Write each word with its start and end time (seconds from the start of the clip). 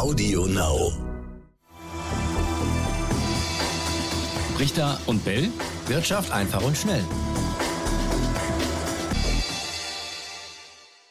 Audio 0.00 0.46
Now. 0.46 0.92
Richter 4.58 4.98
und 5.04 5.22
Bell. 5.26 5.50
Wirtschaft 5.88 6.32
einfach 6.32 6.64
und 6.64 6.74
schnell. 6.74 7.04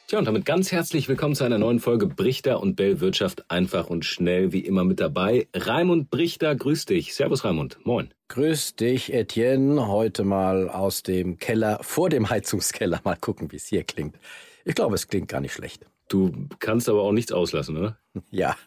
Tja, 0.08 0.18
und 0.18 0.26
damit 0.26 0.44
ganz 0.44 0.72
herzlich 0.72 1.08
willkommen 1.08 1.36
zu 1.36 1.44
einer 1.44 1.60
neuen 1.60 1.80
Folge 1.80 2.08
Brichter 2.08 2.60
und 2.62 2.78
Bell 2.78 3.00
Wirtschaft 3.00 3.52
einfach 3.52 3.92
und 3.92 4.06
schnell, 4.06 4.54
wie 4.54 4.62
immer 4.62 4.84
mit 4.84 5.00
dabei. 5.00 5.48
Raimund 5.54 6.10
Brichter, 6.10 6.56
grüß 6.56 6.86
dich. 6.86 7.14
Servus 7.14 7.46
Raimund, 7.46 7.78
moin. 7.84 8.12
Grüß 8.30 8.76
dich, 8.76 9.14
Etienne. 9.14 9.88
Heute 9.88 10.24
mal 10.24 10.68
aus 10.68 11.04
dem 11.04 11.38
Keller, 11.38 11.78
vor 11.84 12.10
dem 12.10 12.32
Heizungskeller. 12.32 13.02
Mal 13.04 13.18
gucken, 13.18 13.52
wie 13.52 13.58
es 13.58 13.68
hier 13.68 13.84
klingt. 13.84 14.18
Ich 14.66 14.74
glaube, 14.74 14.96
es 14.96 15.08
klingt 15.08 15.28
gar 15.28 15.42
nicht 15.42 15.54
schlecht. 15.54 15.86
Du 16.10 16.32
kannst 16.60 16.90
aber 16.90 17.04
auch 17.04 17.12
nichts 17.12 17.32
auslassen, 17.32 17.78
oder? 17.78 17.98
Ja. 18.32 18.58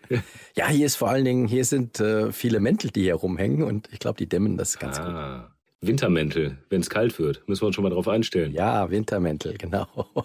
Ja, 0.55 0.69
hier 0.69 0.87
ist 0.87 0.97
vor 0.97 1.11
allen 1.11 1.25
Dingen, 1.25 1.47
hier 1.49 1.65
sind 1.65 2.01
äh, 2.01 2.33
viele 2.33 2.61
Mäntel, 2.61 2.91
die 2.91 3.03
hier 3.03 3.17
rumhängen 3.17 3.65
und 3.65 3.89
ich 3.93 3.99
glaube, 3.99 4.17
die 4.17 4.29
dämmen 4.29 4.57
das 4.57 4.79
ganz 4.79 4.99
ah. 4.99 5.41
gut. 5.41 5.53
Wintermäntel, 5.83 6.59
wenn 6.71 6.81
es 6.81 6.89
kalt 6.89 7.19
wird. 7.19 7.43
Müssen 7.49 7.63
wir 7.63 7.67
uns 7.67 7.75
schon 7.75 7.83
mal 7.83 7.91
drauf 7.91 8.07
einstellen. 8.07 8.53
Ja, 8.53 8.89
Wintermäntel, 8.91 9.59
genau. 9.59 9.89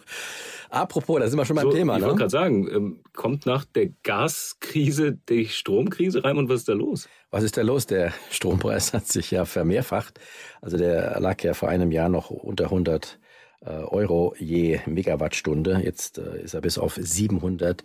Apropos, 0.70 1.20
da 1.20 1.28
sind 1.28 1.40
wir 1.40 1.46
schon 1.46 1.56
beim 1.56 1.72
so, 1.72 1.72
Thema. 1.72 1.96
Ich 1.96 2.02
ne? 2.02 2.06
wollte 2.06 2.20
gerade 2.20 2.30
sagen, 2.30 2.70
ähm, 2.72 3.00
kommt 3.14 3.48
nach 3.48 3.66
der 3.66 3.90
Gaskrise 4.04 5.18
die 5.28 5.48
Stromkrise 5.48 6.24
rein 6.24 6.38
und 6.38 6.48
was 6.48 6.60
ist 6.60 6.70
da 6.70 6.74
los? 6.74 7.10
Was 7.32 7.44
ist 7.44 7.58
da 7.58 7.64
los? 7.64 7.88
Der 7.88 8.14
Strompreis 8.30 8.94
hat 8.94 9.08
sich 9.08 9.32
ja 9.32 9.46
vermehrfacht. 9.46 10.20
Also 10.62 10.78
der 10.78 11.20
lag 11.20 11.42
ja 11.42 11.56
vor 11.56 11.70
einem 11.70 11.92
Jahr 11.92 12.10
noch 12.10 12.30
unter 12.30 12.66
100 12.66 13.06
äh, 13.06 13.27
Euro 13.66 14.36
je 14.38 14.80
Megawattstunde. 14.86 15.82
Jetzt 15.84 16.18
äh, 16.18 16.42
ist 16.42 16.54
er 16.54 16.62
bis 16.62 16.78
auf 16.78 16.96
700 17.00 17.84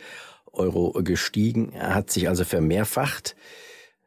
Euro 0.52 0.92
gestiegen. 1.02 1.72
Er 1.72 1.94
hat 1.94 2.10
sich 2.10 2.28
also 2.28 2.44
vermehrfacht. 2.44 3.36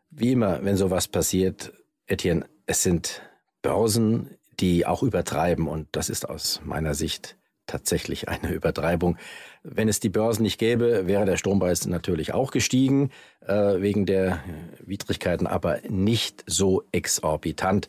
Wie 0.09 0.31
immer, 0.31 0.63
wenn 0.63 0.77
sowas 0.77 1.07
passiert, 1.07 1.73
Etienne, 2.07 2.45
es 2.67 2.83
sind 2.83 3.21
Börsen, 3.61 4.37
die 4.59 4.85
auch 4.85 5.03
übertreiben 5.03 5.67
und 5.67 5.87
das 5.91 6.09
ist 6.09 6.29
aus 6.29 6.61
meiner 6.63 6.93
Sicht 6.93 7.35
tatsächlich 7.67 8.29
eine 8.29 8.51
Übertreibung. 8.51 9.17
Wenn 9.63 9.89
es 9.89 9.99
die 9.99 10.09
Börsen 10.09 10.43
nicht 10.43 10.59
gäbe, 10.59 11.07
wäre 11.07 11.25
der 11.25 11.37
Strompreis 11.37 11.85
natürlich 11.87 12.33
auch 12.33 12.51
gestiegen, 12.51 13.09
äh, 13.41 13.81
wegen 13.81 14.05
der 14.05 14.43
Widrigkeiten, 14.85 15.47
aber 15.47 15.79
nicht 15.89 16.43
so 16.45 16.83
exorbitant. 16.91 17.87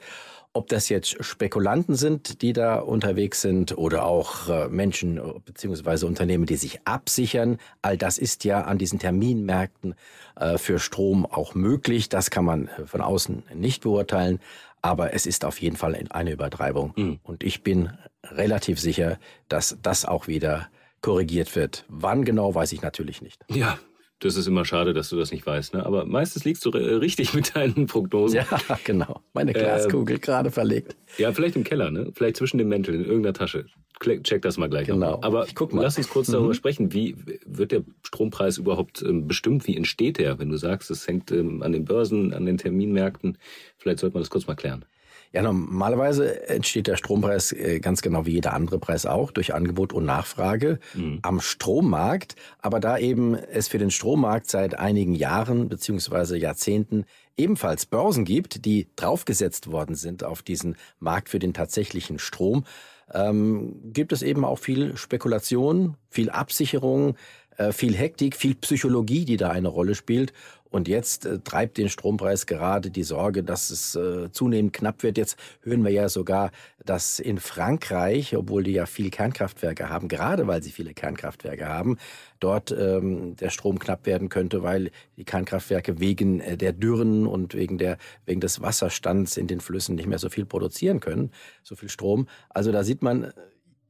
Ob 0.56 0.68
das 0.68 0.88
jetzt 0.88 1.22
Spekulanten 1.22 1.96
sind, 1.96 2.40
die 2.40 2.54
da 2.54 2.78
unterwegs 2.78 3.42
sind 3.42 3.76
oder 3.76 4.06
auch 4.06 4.48
äh, 4.48 4.68
Menschen 4.68 5.20
bzw. 5.44 6.06
Unternehmen, 6.06 6.46
die 6.46 6.56
sich 6.56 6.80
absichern, 6.86 7.58
all 7.82 7.98
das 7.98 8.16
ist 8.16 8.42
ja 8.44 8.62
an 8.62 8.78
diesen 8.78 8.98
Terminmärkten 8.98 9.94
äh, 10.34 10.56
für 10.56 10.78
Strom 10.78 11.26
auch 11.26 11.54
möglich. 11.54 12.08
Das 12.08 12.30
kann 12.30 12.46
man 12.46 12.68
äh, 12.68 12.86
von 12.86 13.02
außen 13.02 13.42
nicht 13.54 13.82
beurteilen, 13.82 14.40
aber 14.80 15.12
es 15.12 15.26
ist 15.26 15.44
auf 15.44 15.60
jeden 15.60 15.76
Fall 15.76 15.94
eine 16.08 16.32
Übertreibung. 16.32 16.94
Mhm. 16.96 17.18
Und 17.22 17.42
ich 17.42 17.62
bin 17.62 17.90
relativ 18.24 18.80
sicher, 18.80 19.18
dass 19.50 19.76
das 19.82 20.06
auch 20.06 20.26
wieder 20.26 20.68
korrigiert 21.02 21.54
wird. 21.54 21.84
Wann 21.90 22.24
genau, 22.24 22.54
weiß 22.54 22.72
ich 22.72 22.80
natürlich 22.80 23.20
nicht. 23.20 23.44
Ja, 23.50 23.78
das 24.20 24.36
ist 24.36 24.46
immer 24.46 24.64
schade, 24.64 24.94
dass 24.94 25.10
du 25.10 25.16
das 25.16 25.30
nicht 25.30 25.46
weißt. 25.46 25.74
Ne? 25.74 25.84
Aber 25.84 26.06
meistens 26.06 26.44
liegst 26.44 26.64
du 26.64 26.70
richtig 26.70 27.34
mit 27.34 27.54
deinen 27.54 27.86
Prognosen. 27.86 28.36
Ja, 28.36 28.46
genau. 28.84 29.20
Meine 29.34 29.52
Glaskugel 29.52 30.16
ähm, 30.16 30.20
gerade 30.20 30.50
verlegt. 30.50 30.96
Ja, 31.18 31.32
vielleicht 31.32 31.56
im 31.56 31.64
Keller, 31.64 31.90
ne? 31.90 32.12
Vielleicht 32.14 32.36
zwischen 32.36 32.58
den 32.58 32.68
Mänteln, 32.68 33.00
in 33.00 33.06
irgendeiner 33.06 33.34
Tasche. 33.34 33.66
Check 34.00 34.42
das 34.42 34.58
mal 34.58 34.68
gleich. 34.68 34.86
Genau. 34.86 35.12
Noch. 35.12 35.22
Aber 35.22 35.46
guck 35.54 35.72
mal. 35.72 35.82
lass 35.82 35.98
uns 35.98 36.08
kurz 36.08 36.28
mhm. 36.28 36.32
darüber 36.32 36.54
sprechen. 36.54 36.92
Wie 36.92 37.16
wird 37.46 37.72
der 37.72 37.82
Strompreis 38.02 38.58
überhaupt 38.58 39.02
ähm, 39.02 39.26
bestimmt? 39.26 39.66
Wie 39.66 39.76
entsteht 39.76 40.18
der? 40.18 40.38
Wenn 40.38 40.48
du 40.48 40.56
sagst, 40.56 40.90
es 40.90 41.06
hängt 41.06 41.30
ähm, 41.30 41.62
an 41.62 41.72
den 41.72 41.84
Börsen, 41.84 42.32
an 42.32 42.46
den 42.46 42.58
Terminmärkten. 42.58 43.38
Vielleicht 43.78 44.00
sollte 44.00 44.14
man 44.14 44.22
das 44.22 44.30
kurz 44.30 44.46
mal 44.46 44.54
klären. 44.54 44.84
Ja, 45.32 45.42
normalerweise 45.42 46.48
entsteht 46.48 46.86
der 46.86 46.96
Strompreis 46.96 47.52
äh, 47.52 47.80
ganz 47.80 48.02
genau 48.02 48.26
wie 48.26 48.32
jeder 48.32 48.52
andere 48.52 48.78
Preis 48.78 49.06
auch 49.06 49.30
durch 49.30 49.54
Angebot 49.54 49.92
und 49.92 50.04
Nachfrage 50.04 50.78
mhm. 50.94 51.18
am 51.22 51.40
Strommarkt. 51.40 52.36
Aber 52.58 52.80
da 52.80 52.98
eben 52.98 53.34
es 53.34 53.68
für 53.68 53.78
den 53.78 53.90
Strommarkt 53.90 54.48
seit 54.50 54.78
einigen 54.78 55.14
Jahren 55.14 55.68
beziehungsweise 55.68 56.38
Jahrzehnten 56.38 57.04
ebenfalls 57.36 57.86
Börsen 57.86 58.24
gibt, 58.24 58.64
die 58.64 58.88
draufgesetzt 58.96 59.70
worden 59.70 59.94
sind 59.94 60.24
auf 60.24 60.42
diesen 60.42 60.76
Markt 61.00 61.28
für 61.28 61.38
den 61.38 61.52
tatsächlichen 61.52 62.18
Strom, 62.18 62.64
ähm, 63.12 63.92
gibt 63.92 64.12
es 64.12 64.22
eben 64.22 64.44
auch 64.44 64.58
viel 64.58 64.96
Spekulation, 64.96 65.96
viel 66.08 66.30
Absicherung, 66.30 67.16
äh, 67.56 67.72
viel 67.72 67.94
Hektik, 67.94 68.36
viel 68.36 68.54
Psychologie, 68.54 69.24
die 69.24 69.36
da 69.36 69.50
eine 69.50 69.68
Rolle 69.68 69.94
spielt. 69.94 70.32
Und 70.76 70.88
jetzt 70.88 71.24
äh, 71.24 71.38
treibt 71.38 71.78
den 71.78 71.88
Strompreis 71.88 72.44
gerade 72.44 72.90
die 72.90 73.02
Sorge, 73.02 73.42
dass 73.42 73.70
es 73.70 73.94
äh, 73.94 74.30
zunehmend 74.30 74.74
knapp 74.74 75.02
wird. 75.02 75.16
Jetzt 75.16 75.38
hören 75.62 75.82
wir 75.82 75.90
ja 75.90 76.10
sogar, 76.10 76.50
dass 76.84 77.18
in 77.18 77.38
Frankreich, 77.38 78.36
obwohl 78.36 78.62
die 78.62 78.72
ja 78.72 78.84
viel 78.84 79.08
Kernkraftwerke 79.08 79.88
haben, 79.88 80.08
gerade 80.08 80.46
weil 80.46 80.62
sie 80.62 80.70
viele 80.70 80.92
Kernkraftwerke 80.92 81.66
haben, 81.66 81.96
dort 82.40 82.72
ähm, 82.72 83.36
der 83.36 83.48
Strom 83.48 83.78
knapp 83.78 84.04
werden 84.04 84.28
könnte, 84.28 84.62
weil 84.62 84.90
die 85.16 85.24
Kernkraftwerke 85.24 85.98
wegen 85.98 86.40
äh, 86.40 86.58
der 86.58 86.74
Dürren 86.74 87.26
und 87.26 87.54
wegen 87.54 87.78
der 87.78 87.96
wegen 88.26 88.42
des 88.42 88.60
Wasserstands 88.60 89.38
in 89.38 89.46
den 89.46 89.60
Flüssen 89.60 89.94
nicht 89.94 90.08
mehr 90.08 90.18
so 90.18 90.28
viel 90.28 90.44
produzieren 90.44 91.00
können, 91.00 91.30
so 91.62 91.74
viel 91.74 91.88
Strom. 91.88 92.28
Also 92.50 92.70
da 92.70 92.84
sieht 92.84 93.00
man 93.00 93.32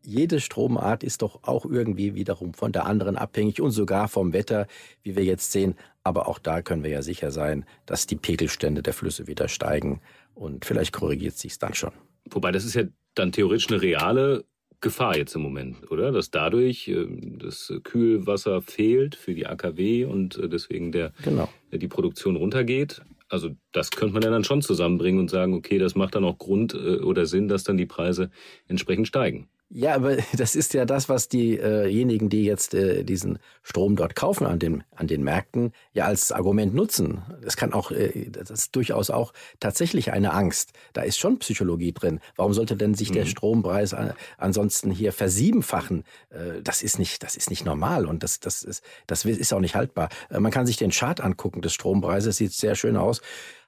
jede 0.07 0.41
Stromart 0.41 1.03
ist 1.03 1.23
doch 1.23 1.41
auch 1.43 1.67
irgendwie 1.67 2.15
wiederum 2.15 2.55
von 2.55 2.73
der 2.73 2.87
anderen 2.87 3.17
abhängig 3.17 3.61
und 3.61 3.73
sogar 3.73 4.09
vom 4.09 4.33
Wetter, 4.33 4.67
wie 5.03 5.17
wir 5.17 5.25
jetzt 5.25 5.53
sehen. 5.53 5.75
Aber 6.05 6.29
auch 6.29 6.39
da 6.39 6.63
können 6.63 6.85
wir 6.85 6.91
ja 6.91 7.03
sicher 7.03 7.31
sein, 7.33 7.65
dass 7.85 8.07
die 8.07 8.17
Pegelstände 8.17 8.83
der 8.83 8.93
Flüsse 8.93 9.27
wieder 9.27 9.49
steigen 9.49 10.01
und 10.35 10.65
vielleicht 10.65 10.93
korrigiert 10.93 11.37
sich 11.37 11.53
es 11.53 11.59
dann 11.59 11.75
schon. 11.75 11.93
Wobei 12.31 12.53
das 12.53 12.65
ist 12.65 12.75
ja 12.75 12.85
dann 13.15 13.33
theoretisch 13.33 13.69
eine 13.69 13.83
reale 13.83 14.45
Gefahr 14.81 15.17
jetzt 15.17 15.35
im 15.35 15.43
Moment, 15.43 15.91
oder? 15.91 16.13
Dass 16.13 16.31
dadurch 16.31 16.87
äh, 16.89 17.07
das 17.39 17.73
Kühlwasser 17.83 18.63
fehlt 18.63 19.17
für 19.17 19.35
die 19.35 19.47
AKW 19.47 20.05
und 20.05 20.39
äh, 20.39 20.49
deswegen 20.49 20.93
der, 20.93 21.13
genau. 21.25 21.49
die 21.73 21.89
Produktion 21.89 22.37
runtergeht. 22.37 23.03
Also 23.29 23.51
das 23.73 23.91
könnte 23.91 24.15
man 24.15 24.23
ja 24.23 24.31
dann 24.31 24.45
schon 24.45 24.63
zusammenbringen 24.63 25.19
und 25.19 25.31
sagen, 25.31 25.55
okay, 25.55 25.79
das 25.79 25.97
macht 25.97 26.15
dann 26.15 26.25
auch 26.25 26.39
Grund 26.39 26.75
äh, 26.75 26.99
oder 26.99 27.27
Sinn, 27.27 27.49
dass 27.49 27.65
dann 27.65 27.77
die 27.77 27.87
Preise 27.87 28.31
entsprechend 28.69 29.09
steigen. 29.09 29.49
Ja, 29.69 29.95
aber 29.95 30.17
das 30.37 30.55
ist 30.55 30.75
ja 30.75 30.85
das, 30.85 31.09
was 31.09 31.29
diejenigen, 31.29 32.29
die 32.29 32.45
jetzt 32.45 32.75
äh, 32.75 33.03
diesen 33.05 33.39
Strom 33.63 33.97
dort 33.97 34.15
kaufen 34.15 34.47
an 34.47 34.59
den, 34.59 34.85
an 34.95 35.07
den 35.07 35.25
Märkten, 35.25 35.73
ja 35.93 36.05
als 36.05 36.31
Argument 36.31 36.75
nutzen. 36.75 37.23
Das 37.43 37.57
kann 37.57 37.73
auch, 37.73 37.91
äh, 37.91 38.31
das 38.31 38.51
ist 38.51 38.77
durchaus 38.77 39.11
auch 39.11 39.33
tatsächlich 39.59 40.13
eine 40.13 40.33
Angst. 40.33 40.73
Da 40.93 41.03
ist 41.03 41.19
schon 41.19 41.39
Psychologie 41.41 41.93
drin. 41.93 42.21
Warum 42.37 42.55
sollte 42.55 42.77
denn 42.77 42.95
sich 42.95 43.11
mhm. 43.11 43.15
der 43.15 43.27
Strompreis 43.27 43.95
ansonsten 44.39 44.91
hier 44.91 45.13
versiebenfachen? 45.13 46.05
Äh, 46.31 46.63
das 46.63 46.83
ist 46.83 46.99
nicht, 46.99 47.23
das 47.23 47.37
ist 47.37 47.51
nicht 47.51 47.65
normal 47.65 48.07
und 48.07 48.23
das, 48.23 48.39
das 48.39 48.63
ist, 48.63 48.85
das 49.07 49.25
ist 49.25 49.53
auch 49.53 49.61
nicht 49.61 49.75
haltbar. 49.75 50.11
Man 50.31 50.53
kann 50.53 50.67
sich 50.67 50.77
den 50.77 50.91
Chart 50.91 51.21
angucken 51.21 51.61
des 51.61 51.75
Strompreises, 51.75 52.37
sieht 52.37 52.53
sehr 52.53 52.77
schön 52.77 52.97
aus 52.97 53.21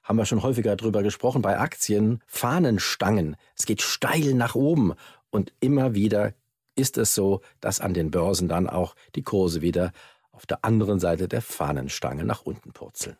haben 0.09 0.17
wir 0.17 0.25
schon 0.25 0.41
häufiger 0.41 0.75
drüber 0.75 1.03
gesprochen, 1.03 1.43
bei 1.43 1.59
Aktien, 1.59 2.23
Fahnenstangen. 2.25 3.35
Es 3.55 3.67
geht 3.67 3.83
steil 3.83 4.33
nach 4.33 4.55
oben. 4.55 4.93
Und 5.31 5.53
immer 5.59 5.93
wieder 5.93 6.33
ist 6.75 6.97
es 6.97 7.13
so, 7.13 7.41
dass 7.59 7.81
an 7.81 7.93
den 7.93 8.11
Börsen 8.11 8.47
dann 8.47 8.67
auch 8.67 8.95
die 9.15 9.23
Kurse 9.23 9.61
wieder 9.61 9.91
auf 10.31 10.45
der 10.45 10.63
anderen 10.63 10.99
Seite 10.99 11.27
der 11.27 11.41
Fahnenstange 11.41 12.23
nach 12.23 12.43
unten 12.43 12.71
purzeln. 12.71 13.17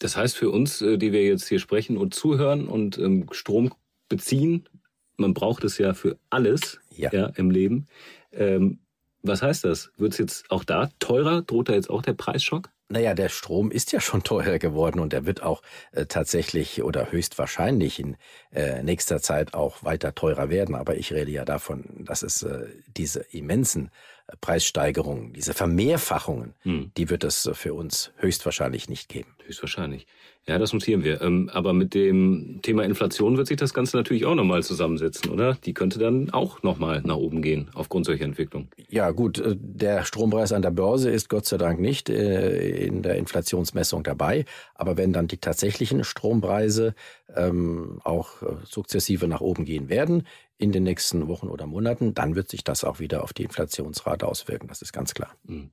Das 0.00 0.16
heißt 0.16 0.36
für 0.36 0.50
uns, 0.50 0.82
äh, 0.82 0.98
die 0.98 1.12
wir 1.12 1.24
jetzt 1.24 1.48
hier 1.48 1.58
sprechen 1.58 1.96
und 1.96 2.14
zuhören 2.14 2.68
und 2.68 2.98
ähm, 2.98 3.26
Strom 3.32 3.72
beziehen, 4.08 4.68
man 5.16 5.34
braucht 5.34 5.64
es 5.64 5.78
ja 5.78 5.94
für 5.94 6.18
alles 6.30 6.80
ja. 6.90 7.10
ja 7.12 7.26
im 7.36 7.50
Leben. 7.50 7.86
Ähm, 8.32 8.78
was 9.22 9.42
heißt 9.42 9.64
das? 9.64 9.90
Wird 9.98 10.12
es 10.12 10.18
jetzt 10.18 10.50
auch 10.50 10.64
da 10.64 10.90
teurer? 10.98 11.42
Droht 11.42 11.68
da 11.68 11.74
jetzt 11.74 11.90
auch 11.90 12.02
der 12.02 12.14
Preisschock? 12.14 12.70
Naja, 12.92 13.14
der 13.14 13.28
Strom 13.28 13.70
ist 13.70 13.92
ja 13.92 14.00
schon 14.00 14.22
teurer 14.24 14.58
geworden 14.58 14.98
und 14.98 15.14
er 15.14 15.24
wird 15.24 15.42
auch 15.44 15.62
äh, 15.92 16.06
tatsächlich 16.06 16.82
oder 16.82 17.12
höchstwahrscheinlich 17.12 18.00
in 18.00 18.16
äh, 18.52 18.82
nächster 18.82 19.22
Zeit 19.22 19.54
auch 19.54 19.84
weiter 19.84 20.14
teurer 20.14 20.50
werden. 20.50 20.74
Aber 20.74 20.96
ich 20.96 21.12
rede 21.12 21.30
ja 21.30 21.44
davon, 21.44 21.84
dass 22.04 22.22
es 22.22 22.42
äh, 22.42 22.66
diese 22.88 23.20
immensen 23.30 23.92
Preissteigerungen, 24.40 25.32
diese 25.32 25.54
Vermehrfachungen, 25.54 26.54
hm. 26.60 26.92
die 26.96 27.10
wird 27.10 27.24
es 27.24 27.50
für 27.54 27.74
uns 27.74 28.12
höchstwahrscheinlich 28.16 28.88
nicht 28.88 29.08
geben. 29.08 29.34
Höchstwahrscheinlich. 29.44 30.06
Ja, 30.46 30.58
das 30.58 30.72
notieren 30.72 31.04
wir. 31.04 31.20
Ähm, 31.20 31.50
aber 31.52 31.72
mit 31.72 31.94
dem 31.94 32.60
Thema 32.62 32.82
Inflation 32.84 33.36
wird 33.36 33.46
sich 33.46 33.58
das 33.58 33.74
Ganze 33.74 33.96
natürlich 33.96 34.24
auch 34.24 34.34
nochmal 34.34 34.62
zusammensetzen, 34.62 35.30
oder? 35.30 35.58
Die 35.64 35.74
könnte 35.74 35.98
dann 35.98 36.30
auch 36.30 36.62
nochmal 36.62 37.02
nach 37.04 37.16
oben 37.16 37.42
gehen 37.42 37.70
aufgrund 37.74 38.06
solcher 38.06 38.24
Entwicklung. 38.24 38.68
Ja, 38.88 39.10
gut. 39.10 39.38
Äh, 39.38 39.56
der 39.56 40.04
Strompreis 40.04 40.52
an 40.52 40.62
der 40.62 40.70
Börse 40.70 41.10
ist 41.10 41.28
Gott 41.28 41.46
sei 41.46 41.58
Dank 41.58 41.78
nicht 41.78 42.08
äh, 42.08 42.84
in 42.84 43.02
der 43.02 43.16
Inflationsmessung 43.16 44.02
dabei. 44.02 44.44
Aber 44.74 44.96
wenn 44.96 45.12
dann 45.12 45.28
die 45.28 45.38
tatsächlichen 45.38 46.04
Strompreise 46.04 46.94
ähm, 47.36 48.00
auch 48.02 48.42
äh, 48.42 48.46
sukzessive 48.64 49.28
nach 49.28 49.42
oben 49.42 49.64
gehen 49.64 49.88
werden 49.88 50.26
in 50.60 50.72
den 50.72 50.82
nächsten 50.82 51.26
Wochen 51.26 51.48
oder 51.48 51.66
Monaten, 51.66 52.12
dann 52.12 52.36
wird 52.36 52.50
sich 52.50 52.62
das 52.62 52.84
auch 52.84 53.00
wieder 53.00 53.22
auf 53.24 53.32
die 53.32 53.44
Inflationsrate 53.44 54.26
auswirken. 54.26 54.68
Das 54.68 54.82
ist 54.82 54.92
ganz 54.92 55.14
klar. 55.14 55.34
Mhm. 55.44 55.70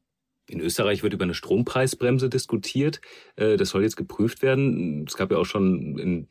In 0.50 0.62
Österreich 0.62 1.04
wird 1.04 1.14
über 1.14 1.26
eine 1.26 1.34
Strompreisbremse 1.34 2.30
diskutiert. 2.30 3.02
Äh, 3.36 3.58
das 3.58 3.70
soll 3.70 3.84
jetzt 3.84 3.98
geprüft 3.98 4.42
werden. 4.42 5.06
Es 5.06 5.18
gab 5.18 5.30
ja 5.30 5.38
auch 5.38 5.46
schon 5.46 6.00
in, 6.00 6.28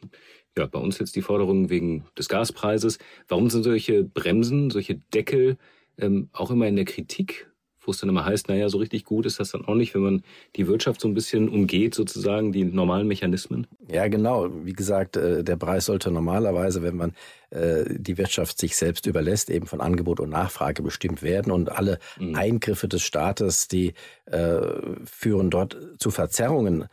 ja, 0.56 0.64
bei 0.64 0.79
uns 0.79 0.99
jetzt 0.99 1.17
die 1.17 1.23
Forderung 1.23 1.69
wegen 1.69 2.06
des 2.17 2.31
Gaspreises. 2.31 2.99
Warum 3.29 3.50
sind 3.50 3.62
solche 3.62 4.05
Bremsen, 4.05 4.70
solche 4.70 4.94
Deckel 4.94 5.58
ähm, 5.99 6.31
auch 6.32 6.50
immer 6.50 6.67
in 6.67 6.76
der 6.76 6.87
Kritik? 6.87 7.50
Wo 7.86 7.92
es 7.92 7.98
dann 7.98 8.08
immer 8.08 8.24
heißt, 8.24 8.48
naja, 8.48 8.68
so 8.68 8.78
richtig 8.78 9.04
gut 9.04 9.26
ist 9.26 9.40
das 9.40 9.50
dann 9.52 9.64
auch 9.64 9.74
nicht, 9.74 9.94
wenn 9.94 10.02
man 10.02 10.22
die 10.56 10.66
Wirtschaft 10.66 11.00
so 11.00 11.08
ein 11.08 11.14
bisschen 11.14 11.48
umgeht, 11.48 11.94
sozusagen, 11.94 12.52
die 12.52 12.64
normalen 12.64 13.06
Mechanismen? 13.06 13.66
Ja, 13.90 14.08
genau. 14.08 14.48
Wie 14.64 14.72
gesagt, 14.72 15.16
äh, 15.16 15.44
der 15.44 15.56
Preis 15.56 15.86
sollte 15.86 16.10
normalerweise, 16.10 16.82
wenn 16.82 16.96
man 16.96 17.12
äh, 17.50 17.84
die 17.88 18.18
Wirtschaft 18.18 18.58
sich 18.58 18.76
selbst 18.76 19.06
überlässt, 19.06 19.50
eben 19.50 19.66
von 19.66 19.80
Angebot 19.80 20.20
und 20.20 20.30
Nachfrage 20.30 20.82
bestimmt 20.82 21.22
werden. 21.22 21.52
Und 21.52 21.70
alle 21.70 21.98
mhm. 22.18 22.34
Eingriffe 22.34 22.88
des 22.88 23.02
Staates, 23.02 23.68
die 23.68 23.94
äh, 24.26 24.60
führen 25.04 25.50
dort 25.50 25.76
zu 25.98 26.10
Verzerrungen 26.10 26.86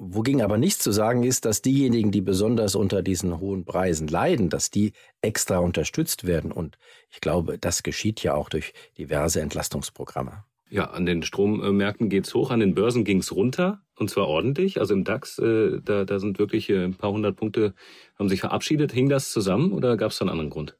Wogegen 0.00 0.42
aber 0.42 0.58
nicht 0.58 0.80
zu 0.80 0.92
sagen 0.92 1.24
ist, 1.24 1.44
dass 1.44 1.60
diejenigen, 1.60 2.12
die 2.12 2.20
besonders 2.20 2.76
unter 2.76 3.02
diesen 3.02 3.40
hohen 3.40 3.64
Preisen 3.64 4.06
leiden, 4.06 4.48
dass 4.48 4.70
die 4.70 4.92
extra 5.22 5.58
unterstützt 5.58 6.24
werden. 6.24 6.52
Und 6.52 6.78
ich 7.10 7.20
glaube, 7.20 7.58
das 7.58 7.82
geschieht 7.82 8.22
ja 8.22 8.34
auch 8.34 8.48
durch 8.48 8.72
diverse 8.96 9.40
Entlastungsprogramme. 9.40 10.44
Ja, 10.70 10.90
an 10.90 11.04
den 11.04 11.22
Strommärkten 11.22 12.10
geht's 12.10 12.32
hoch, 12.34 12.50
an 12.50 12.60
den 12.60 12.74
Börsen 12.74 13.04
ging's 13.04 13.32
runter 13.32 13.80
und 13.96 14.08
zwar 14.08 14.28
ordentlich. 14.28 14.78
Also 14.78 14.94
im 14.94 15.02
DAX, 15.02 15.38
äh, 15.38 15.80
da, 15.82 16.04
da 16.04 16.18
sind 16.20 16.38
wirklich 16.38 16.70
äh, 16.70 16.84
ein 16.84 16.94
paar 16.94 17.10
hundert 17.10 17.36
Punkte 17.36 17.74
haben 18.18 18.28
sich 18.28 18.40
verabschiedet. 18.40 18.92
Hing 18.92 19.08
das 19.08 19.32
zusammen 19.32 19.72
oder 19.72 19.96
gab 19.96 20.12
es 20.12 20.18
da 20.18 20.24
einen 20.24 20.30
anderen 20.30 20.50
Grund? 20.50 20.76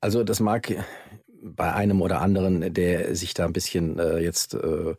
Also 0.00 0.24
das 0.24 0.40
mag 0.40 0.72
bei 1.42 1.72
einem 1.72 2.02
oder 2.02 2.20
anderen, 2.20 2.72
der 2.72 3.14
sich 3.14 3.34
da 3.34 3.44
ein 3.44 3.52
bisschen 3.52 3.98
äh, 3.98 4.18
jetzt 4.18 4.54
äh, 4.54 4.94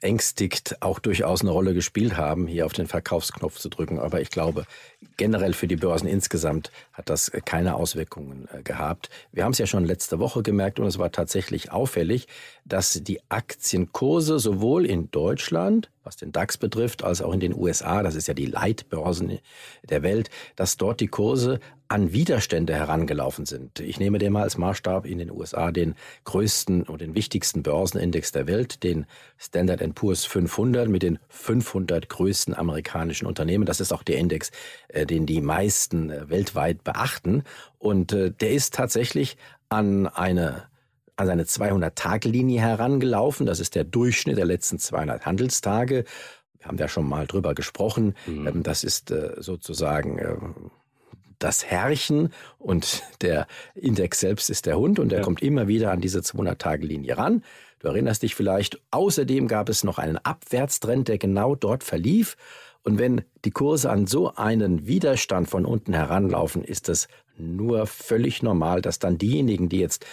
ängstigt 0.00 0.76
auch 0.80 0.98
durchaus 0.98 1.40
eine 1.40 1.50
Rolle 1.50 1.74
gespielt 1.74 2.16
haben, 2.16 2.46
hier 2.46 2.66
auf 2.66 2.72
den 2.72 2.86
Verkaufsknopf 2.86 3.58
zu 3.58 3.68
drücken. 3.68 3.98
Aber 3.98 4.20
ich 4.20 4.30
glaube, 4.30 4.64
generell 5.16 5.52
für 5.52 5.66
die 5.66 5.76
Börsen 5.76 6.06
insgesamt 6.06 6.70
hat 6.92 7.10
das 7.10 7.30
keine 7.44 7.74
Auswirkungen 7.74 8.48
äh, 8.52 8.62
gehabt. 8.62 9.10
Wir 9.32 9.44
haben 9.44 9.52
es 9.52 9.58
ja 9.58 9.66
schon 9.66 9.84
letzte 9.84 10.18
Woche 10.18 10.42
gemerkt 10.42 10.80
und 10.80 10.86
es 10.86 10.98
war 10.98 11.12
tatsächlich 11.12 11.72
auffällig, 11.72 12.28
dass 12.64 12.92
die 13.02 13.20
Aktienkurse 13.28 14.38
sowohl 14.38 14.86
in 14.86 15.10
Deutschland, 15.10 15.90
was 16.10 16.16
den 16.16 16.32
DAX 16.32 16.58
betrifft, 16.58 17.04
als 17.04 17.22
auch 17.22 17.32
in 17.32 17.38
den 17.38 17.54
USA, 17.54 18.02
das 18.02 18.16
ist 18.16 18.26
ja 18.26 18.34
die 18.34 18.46
Leitbörsen 18.46 19.38
der 19.88 20.02
Welt, 20.02 20.28
dass 20.56 20.76
dort 20.76 20.98
die 20.98 21.06
Kurse 21.06 21.60
an 21.86 22.12
Widerstände 22.12 22.74
herangelaufen 22.74 23.46
sind. 23.46 23.78
Ich 23.78 24.00
nehme 24.00 24.18
dir 24.18 24.28
mal 24.32 24.42
als 24.42 24.58
Maßstab 24.58 25.06
in 25.06 25.18
den 25.18 25.30
USA 25.30 25.70
den 25.70 25.94
größten 26.24 26.82
und 26.82 27.00
den 27.00 27.14
wichtigsten 27.14 27.62
Börsenindex 27.62 28.32
der 28.32 28.48
Welt, 28.48 28.82
den 28.82 29.06
Standard 29.38 29.94
Poor's 29.94 30.24
500 30.24 30.88
mit 30.88 31.04
den 31.04 31.20
500 31.28 32.08
größten 32.08 32.56
amerikanischen 32.56 33.26
Unternehmen. 33.26 33.64
Das 33.64 33.78
ist 33.78 33.92
auch 33.92 34.02
der 34.02 34.18
Index, 34.18 34.50
äh, 34.88 35.06
den 35.06 35.26
die 35.26 35.40
meisten 35.40 36.10
äh, 36.10 36.28
weltweit 36.28 36.82
beachten. 36.82 37.44
Und 37.78 38.12
äh, 38.12 38.32
der 38.32 38.50
ist 38.50 38.74
tatsächlich 38.74 39.36
an 39.68 40.08
eine 40.08 40.69
an 41.20 41.26
seine 41.26 41.44
200-Tage-Linie 41.44 42.60
herangelaufen. 42.60 43.46
Das 43.46 43.60
ist 43.60 43.74
der 43.74 43.84
Durchschnitt 43.84 44.38
der 44.38 44.46
letzten 44.46 44.78
200 44.78 45.26
Handelstage. 45.26 46.04
Wir 46.58 46.66
haben 46.66 46.76
da 46.76 46.88
schon 46.88 47.08
mal 47.08 47.26
drüber 47.26 47.54
gesprochen. 47.54 48.14
Mhm. 48.26 48.46
Ähm, 48.46 48.62
das 48.62 48.84
ist 48.84 49.14
sozusagen 49.38 50.72
das 51.40 51.64
Herrchen 51.64 52.32
und 52.58 53.02
der 53.22 53.46
Index 53.74 54.20
selbst 54.20 54.50
ist 54.50 54.66
der 54.66 54.78
Hund 54.78 54.98
und 54.98 55.10
der 55.10 55.20
ja. 55.20 55.24
kommt 55.24 55.42
immer 55.42 55.68
wieder 55.68 55.90
an 55.90 56.00
diese 56.00 56.20
200-Tage-Linie 56.20 57.16
ran. 57.16 57.42
Du 57.80 57.88
erinnerst 57.88 58.22
dich 58.22 58.34
vielleicht, 58.34 58.80
außerdem 58.90 59.48
gab 59.48 59.70
es 59.70 59.82
noch 59.82 59.98
einen 59.98 60.18
Abwärtstrend, 60.18 61.08
der 61.08 61.16
genau 61.16 61.54
dort 61.54 61.82
verlief. 61.82 62.36
Und 62.82 62.98
wenn 62.98 63.22
die 63.44 63.50
Kurse 63.50 63.90
an 63.90 64.06
so 64.06 64.34
einen 64.34 64.86
Widerstand 64.86 65.48
von 65.48 65.64
unten 65.64 65.94
heranlaufen, 65.94 66.62
ist 66.62 66.90
es 66.90 67.08
nur 67.36 67.86
völlig 67.86 68.42
normal, 68.42 68.82
dass 68.82 68.98
dann 68.98 69.16
diejenigen, 69.16 69.70
die 69.70 69.78
jetzt 69.78 70.04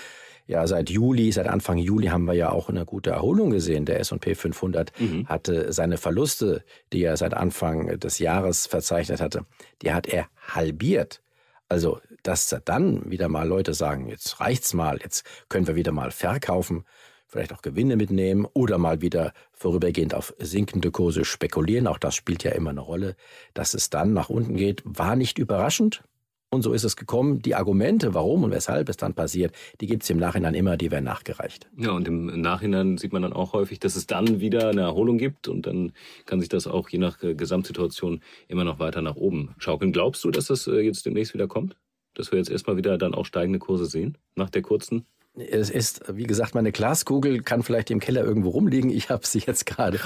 ja 0.48 0.66
seit 0.66 0.90
Juli, 0.90 1.32
seit 1.32 1.48
Anfang 1.48 1.78
Juli 1.78 2.08
haben 2.08 2.26
wir 2.26 2.34
ja 2.34 2.52
auch 2.52 2.70
eine 2.70 2.86
gute 2.86 3.12
Erholung 3.12 3.52
gesehen. 3.52 3.86
Der 3.86 4.00
S&P 4.00 4.34
500 4.34 4.92
mhm. 5.00 5.28
hatte 5.28 5.72
seine 5.74 5.98
Verluste, 5.98 6.64
die 6.94 7.04
er 7.04 7.18
seit 7.18 7.34
Anfang 7.34 8.00
des 8.00 8.20
Jahres 8.20 8.66
verzeichnet 8.66 9.22
hatte, 9.22 9.46
die 9.82 9.94
hat 9.94 10.08
er 10.08 10.28
halbiert. 10.48 11.22
Also, 11.70 12.00
dass 12.24 12.56
dann 12.64 13.12
wieder 13.12 13.28
mal 13.28 13.48
Leute 13.48 13.74
sagen, 13.74 14.08
jetzt 14.08 14.40
reicht's 14.40 14.74
mal, 14.74 15.00
jetzt 15.04 15.26
können 15.50 15.68
wir 15.68 15.76
wieder 15.76 15.92
mal 15.92 16.12
verkaufen, 16.12 16.86
vielleicht 17.28 17.54
auch 17.54 17.62
Gewinne 17.62 17.98
mitnehmen 17.98 18.48
oder 18.54 18.78
mal 18.78 19.02
wieder 19.02 19.34
vorübergehend 19.52 20.14
auf 20.14 20.34
sinkende 20.40 20.92
Kurse 20.92 21.26
spekulieren. 21.26 21.88
Auch 21.88 21.98
das 21.98 22.16
spielt 22.16 22.46
ja 22.46 22.52
immer 22.52 22.70
eine 22.70 22.80
Rolle. 22.80 23.16
Dass 23.54 23.74
es 23.74 23.90
dann 23.90 24.14
nach 24.14 24.30
unten 24.30 24.56
geht, 24.56 24.82
war 24.86 25.18
nicht 25.18 25.38
überraschend. 25.38 26.04
Und 26.50 26.62
so 26.62 26.72
ist 26.72 26.86
es 26.86 26.96
gekommen. 26.96 27.42
Die 27.42 27.56
Argumente, 27.56 28.14
warum 28.14 28.44
und 28.44 28.52
weshalb 28.52 28.88
es 28.88 28.96
dann 28.96 29.14
passiert, 29.14 29.54
die 29.82 29.88
gibt 29.88 30.04
es 30.04 30.10
im 30.10 30.18
Nachhinein 30.18 30.54
immer, 30.54 30.78
die 30.78 30.92
werden 30.92 31.04
nachgereicht. 31.04 31.70
Ja, 31.78 31.92
und 31.92 32.08
im 32.08 32.40
Nachhinein 32.40 32.98
sieht 32.98 33.12
man 33.12 33.22
dann 33.22 33.34
auch 33.34 33.52
häufig, 33.52 33.80
dass 33.80 33.98
es 33.98 34.08
dann 34.08 34.40
wieder 34.40 34.70
eine 34.70 34.82
Erholung 34.82 35.18
gibt 35.18 35.50
und 35.50 35.68
dann 35.68 35.92
kann 36.26 36.40
sich 36.40 36.48
das 36.48 36.66
auch 36.66 36.88
je 36.88 37.00
nach 37.00 37.20
Gesamtsituation 37.20 38.22
immer 38.48 38.64
noch 38.64 38.80
weiter 38.80 39.02
nach 39.02 39.18
oben 39.18 39.56
schaukeln. 39.58 39.92
Glaubst 39.92 40.24
du, 40.24 40.32
dass 40.32 40.48
das 40.48 40.68
äh, 40.68 40.80
jetzt 40.80 41.06
demnächst 41.06 41.34
wieder 41.34 41.48
kommt? 41.48 41.76
Dass 42.14 42.32
wir 42.32 42.40
jetzt 42.40 42.50
erstmal 42.50 42.78
wieder 42.78 42.98
dann 42.98 43.14
auch 43.14 43.26
steigende 43.26 43.60
Kurse 43.60 43.86
sehen 43.86 44.18
nach 44.36 44.50
der 44.50 44.62
kurzen 44.62 45.06
es 45.38 45.70
ist, 45.70 46.02
wie 46.12 46.24
gesagt, 46.24 46.56
meine 46.56 46.72
Glaskugel 46.72 47.42
kann 47.42 47.64
vielleicht 47.64 47.92
im 47.92 48.00
Keller 48.00 48.24
irgendwo 48.24 48.50
rumliegen. 48.50 48.90
Ich 48.90 49.10
habe 49.10 49.26
sie 49.26 49.40
jetzt 49.46 49.66
gerade 49.66 50.00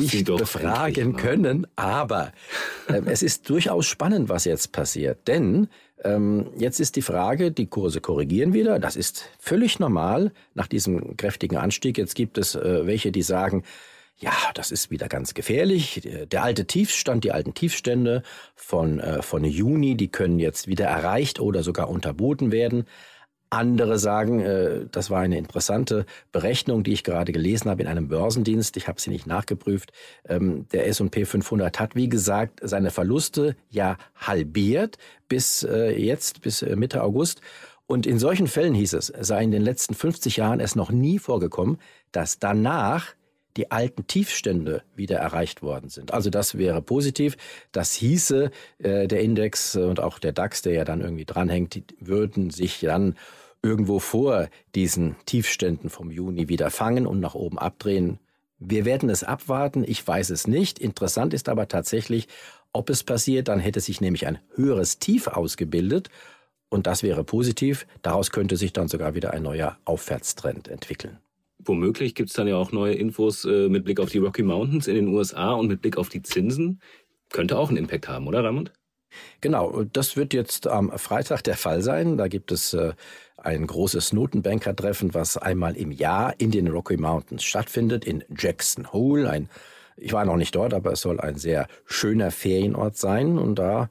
nicht 0.00 0.26
befragen 0.26 1.16
können. 1.16 1.66
Aber 1.76 2.32
äh, 2.88 3.00
es 3.06 3.22
ist 3.22 3.48
durchaus 3.48 3.86
spannend, 3.86 4.28
was 4.28 4.44
jetzt 4.44 4.72
passiert. 4.72 5.28
Denn 5.28 5.68
ähm, 6.02 6.48
jetzt 6.56 6.80
ist 6.80 6.96
die 6.96 7.02
Frage, 7.02 7.52
die 7.52 7.66
Kurse 7.66 8.00
korrigieren 8.00 8.52
wieder. 8.52 8.78
Das 8.78 8.96
ist 8.96 9.28
völlig 9.38 9.78
normal 9.78 10.32
nach 10.54 10.66
diesem 10.66 11.16
kräftigen 11.16 11.56
Anstieg. 11.56 11.96
Jetzt 11.96 12.14
gibt 12.14 12.36
es 12.38 12.54
äh, 12.54 12.86
welche, 12.86 13.12
die 13.12 13.22
sagen, 13.22 13.62
ja, 14.18 14.32
das 14.54 14.70
ist 14.70 14.90
wieder 14.90 15.08
ganz 15.08 15.34
gefährlich. 15.34 16.08
Der 16.30 16.44
alte 16.44 16.66
Tiefstand, 16.66 17.24
die 17.24 17.32
alten 17.32 17.54
Tiefstände 17.54 18.22
von, 18.54 19.00
äh, 19.00 19.22
von 19.22 19.44
Juni, 19.44 19.96
die 19.96 20.08
können 20.08 20.38
jetzt 20.38 20.68
wieder 20.68 20.86
erreicht 20.86 21.40
oder 21.40 21.62
sogar 21.62 21.88
unterboten 21.88 22.52
werden. 22.52 22.86
Andere 23.54 23.98
sagen, 23.98 24.40
äh, 24.40 24.86
das 24.90 25.10
war 25.10 25.20
eine 25.20 25.38
interessante 25.38 26.06
Berechnung, 26.32 26.82
die 26.82 26.92
ich 26.92 27.04
gerade 27.04 27.32
gelesen 27.32 27.70
habe 27.70 27.82
in 27.82 27.88
einem 27.88 28.08
Börsendienst. 28.08 28.76
Ich 28.76 28.88
habe 28.88 29.00
sie 29.00 29.10
nicht 29.10 29.26
nachgeprüft. 29.26 29.92
Ähm, 30.28 30.66
der 30.72 30.86
S&P 30.88 31.24
500 31.24 31.78
hat, 31.80 31.94
wie 31.94 32.08
gesagt, 32.08 32.60
seine 32.62 32.90
Verluste 32.90 33.56
ja 33.70 33.96
halbiert 34.16 34.98
bis 35.28 35.62
äh, 35.62 35.90
jetzt, 35.98 36.42
bis 36.42 36.62
äh, 36.62 36.76
Mitte 36.76 37.02
August. 37.02 37.40
Und 37.86 38.06
in 38.06 38.18
solchen 38.18 38.46
Fällen 38.46 38.74
hieß 38.74 38.94
es, 38.94 39.12
sei 39.20 39.44
in 39.44 39.50
den 39.50 39.62
letzten 39.62 39.94
50 39.94 40.36
Jahren 40.36 40.60
es 40.60 40.74
noch 40.74 40.90
nie 40.90 41.18
vorgekommen, 41.18 41.78
dass 42.12 42.38
danach 42.38 43.14
die 43.56 43.70
alten 43.70 44.06
Tiefstände 44.06 44.82
wieder 44.96 45.18
erreicht 45.18 45.62
worden 45.62 45.88
sind. 45.88 46.12
Also 46.12 46.28
das 46.28 46.58
wäre 46.58 46.82
positiv. 46.82 47.36
Das 47.70 47.92
hieße, 47.92 48.50
der 48.80 49.20
Index 49.20 49.76
und 49.76 50.00
auch 50.00 50.18
der 50.18 50.32
DAX, 50.32 50.62
der 50.62 50.72
ja 50.72 50.84
dann 50.84 51.00
irgendwie 51.00 51.24
dranhängt, 51.24 51.80
würden 52.00 52.50
sich 52.50 52.80
dann 52.80 53.14
irgendwo 53.64 53.98
vor 53.98 54.48
diesen 54.74 55.16
Tiefständen 55.24 55.88
vom 55.88 56.10
Juni 56.10 56.48
wieder 56.48 56.70
fangen 56.70 57.06
und 57.06 57.18
nach 57.18 57.34
oben 57.34 57.58
abdrehen. 57.58 58.20
Wir 58.58 58.84
werden 58.84 59.10
es 59.10 59.24
abwarten, 59.24 59.84
ich 59.86 60.06
weiß 60.06 60.30
es 60.30 60.46
nicht. 60.46 60.78
Interessant 60.78 61.34
ist 61.34 61.48
aber 61.48 61.66
tatsächlich, 61.66 62.28
ob 62.72 62.90
es 62.90 63.02
passiert, 63.02 63.48
dann 63.48 63.58
hätte 63.58 63.80
sich 63.80 64.00
nämlich 64.00 64.26
ein 64.26 64.38
höheres 64.54 64.98
Tief 64.98 65.26
ausgebildet 65.26 66.10
und 66.68 66.86
das 66.86 67.02
wäre 67.02 67.24
positiv. 67.24 67.86
Daraus 68.02 68.30
könnte 68.30 68.56
sich 68.56 68.72
dann 68.72 68.88
sogar 68.88 69.14
wieder 69.14 69.32
ein 69.32 69.42
neuer 69.42 69.78
Aufwärtstrend 69.84 70.68
entwickeln. 70.68 71.18
Womöglich 71.58 72.14
gibt 72.14 72.30
es 72.30 72.36
dann 72.36 72.48
ja 72.48 72.56
auch 72.56 72.72
neue 72.72 72.94
Infos 72.94 73.44
äh, 73.44 73.68
mit 73.68 73.84
Blick 73.84 73.98
auf 73.98 74.10
die 74.10 74.18
Rocky 74.18 74.42
Mountains 74.42 74.86
in 74.86 74.96
den 74.96 75.08
USA 75.08 75.52
und 75.52 75.68
mit 75.68 75.80
Blick 75.80 75.96
auf 75.96 76.10
die 76.10 76.22
Zinsen. 76.22 76.80
Könnte 77.30 77.58
auch 77.58 77.68
einen 77.68 77.78
Impact 77.78 78.08
haben, 78.08 78.26
oder 78.26 78.44
Raimund? 78.44 78.72
Genau, 79.40 79.84
das 79.84 80.16
wird 80.16 80.34
jetzt 80.34 80.66
am 80.66 80.90
Freitag 80.98 81.42
der 81.42 81.56
Fall 81.56 81.82
sein. 81.82 82.16
Da 82.16 82.28
gibt 82.28 82.52
es 82.52 82.74
äh, 82.74 82.92
ein 83.44 83.66
großes 83.66 84.12
Notenbankertreffen, 84.12 85.14
was 85.14 85.36
einmal 85.36 85.76
im 85.76 85.92
Jahr 85.92 86.34
in 86.38 86.50
den 86.50 86.68
Rocky 86.68 86.96
Mountains 86.96 87.44
stattfindet, 87.44 88.04
in 88.04 88.24
Jackson 88.36 88.92
Hole. 88.92 89.28
Ein, 89.28 89.48
ich 89.96 90.12
war 90.12 90.24
noch 90.24 90.36
nicht 90.36 90.54
dort, 90.54 90.72
aber 90.72 90.92
es 90.92 91.02
soll 91.02 91.20
ein 91.20 91.36
sehr 91.36 91.66
schöner 91.84 92.30
Ferienort 92.30 92.96
sein. 92.96 93.38
Und 93.38 93.58
da 93.58 93.90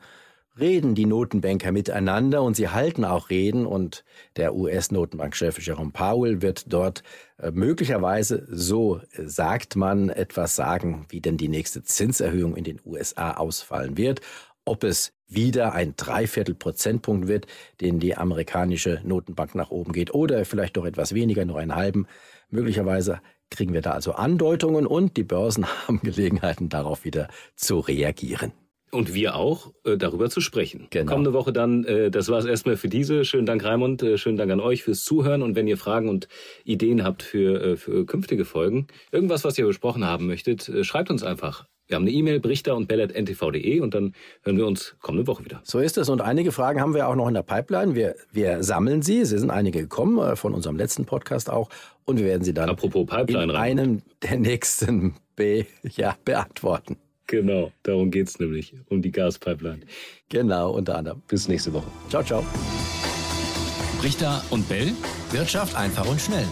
reden 0.60 0.96
die 0.96 1.06
Notenbanker 1.06 1.72
miteinander 1.72 2.42
und 2.42 2.56
sie 2.56 2.70
halten 2.70 3.06
auch 3.06 3.30
Reden 3.30 3.66
und 3.66 4.04
der 4.38 4.56
US-Notenbankchef 4.56 5.60
Jerome 5.60 5.92
Powell 5.92 6.42
wird 6.42 6.72
dort 6.72 7.04
äh, 7.38 7.52
möglicherweise, 7.52 8.46
so 8.50 9.02
sagt 9.18 9.76
man, 9.76 10.10
etwas 10.10 10.56
sagen, 10.56 11.06
wie 11.10 11.22
denn 11.22 11.38
die 11.38 11.48
nächste 11.48 11.84
Zinserhöhung 11.84 12.56
in 12.56 12.64
den 12.64 12.80
USA 12.86 13.32
ausfallen 13.32 13.98
wird. 13.98 14.22
Ob 14.66 14.84
es 14.84 15.14
wieder 15.36 15.74
ein 15.74 15.96
Dreiviertel 15.96 16.56
Prozentpunkt 16.56 17.28
wird, 17.28 17.48
den 17.82 18.00
die 18.00 18.16
amerikanische 18.16 19.02
Notenbank 19.04 19.56
nach 19.56 19.72
oben 19.72 19.94
geht, 19.94 20.14
oder 20.14 20.46
vielleicht 20.46 20.78
doch 20.78 20.86
etwas 20.86 21.14
weniger, 21.14 21.46
nur 21.46 21.60
einen 21.60 21.76
halben. 21.76 22.08
Möglicherweise 22.50 23.22
kriegen 23.50 23.74
wir 23.74 23.82
da 23.82 23.92
also 23.92 24.14
Andeutungen 24.14 24.86
und 24.86 25.18
die 25.18 25.24
Börsen 25.24 25.66
haben 25.88 26.02
Gelegenheiten, 26.02 26.70
darauf 26.70 27.06
wieder 27.06 27.28
zu 27.56 27.80
reagieren. 27.80 28.52
Und 28.92 29.16
wir 29.16 29.36
auch, 29.36 29.74
äh, 29.86 29.98
darüber 29.98 30.30
zu 30.30 30.40
sprechen. 30.40 30.86
Genau. 30.92 31.12
Kommende 31.12 31.34
Woche 31.34 31.52
dann, 31.52 31.84
äh, 31.84 32.12
das 32.12 32.30
war 32.30 32.38
es 32.38 32.46
erstmal 32.46 32.78
für 32.78 32.90
diese. 32.90 33.26
Schönen 33.26 33.48
Dank, 33.48 33.64
Raimund. 33.64 34.04
Äh, 34.04 34.20
schönen 34.20 34.38
Dank 34.38 34.52
an 34.52 34.60
euch 34.60 34.84
fürs 34.84 35.04
Zuhören. 35.04 35.42
Und 35.42 35.56
wenn 35.56 35.68
ihr 35.68 35.78
Fragen 35.78 36.10
und 36.10 36.28
Ideen 36.64 37.04
habt 37.04 37.24
für, 37.24 37.76
für 37.76 38.06
künftige 38.06 38.46
Folgen, 38.46 38.86
irgendwas, 39.12 39.44
was 39.44 39.58
ihr 39.58 39.66
besprochen 39.66 40.06
haben 40.06 40.28
möchtet, 40.28 40.72
schreibt 40.84 41.10
uns 41.10 41.24
einfach. 41.24 41.68
Wir 41.94 41.98
haben 41.98 42.08
eine 42.08 42.12
E-Mail, 42.12 42.40
brichter 42.40 42.76
und 42.76 42.88
bellet.ntv.de 42.88 43.80
und 43.80 43.94
dann 43.94 44.16
hören 44.42 44.58
wir 44.58 44.66
uns 44.66 44.96
kommende 45.00 45.28
Woche 45.28 45.46
wieder. 45.46 45.62
So 45.64 45.78
ist 45.78 45.96
es. 46.00 46.10
Und 46.10 46.22
einige 46.22 46.52
Fragen 46.52 46.82
haben 46.82 46.96
wir 46.96 47.08
auch 47.08 47.14
noch 47.14 47.28
in 47.28 47.36
der 47.36 47.44
Pipeline. 47.44 47.94
Wir, 47.94 48.16
wir 48.32 48.64
sammeln 48.64 49.04
sie. 49.04 49.20
Es 49.20 49.30
sind 49.30 49.52
einige 49.52 49.82
gekommen, 49.82 50.18
äh, 50.18 50.36
von 50.36 50.56
unserem 50.56 50.76
letzten 50.76 51.06
Podcast 51.06 51.52
auch. 51.52 51.70
Und 52.06 52.18
wir 52.18 52.26
werden 52.26 52.44
sie 52.44 52.52
dann 52.52 52.68
Apropos 52.68 53.06
Pipeline 53.06 53.44
in 53.44 53.52
einem 53.52 54.02
der 54.24 54.40
nächsten 54.40 55.14
be 55.36 55.68
ja, 55.84 56.18
beantworten. 56.26 56.98
Genau, 57.28 57.72
darum 57.84 58.10
geht 58.10 58.28
es 58.28 58.40
nämlich, 58.40 58.74
um 58.90 59.04
die 59.04 59.12
Gaspipeline. 59.12 59.82
Genau, 60.30 60.72
unter 60.72 60.98
anderem. 60.98 61.22
Bis 61.28 61.48
nächste 61.48 61.74
Woche. 61.74 61.92
Ciao, 62.10 62.24
ciao. 62.24 62.44
Richter 64.02 64.44
und 64.50 64.68
Bell, 64.68 64.94
Wirtschaft 65.32 65.76
einfach 65.76 66.10
und 66.10 66.20
schnell. 66.20 66.48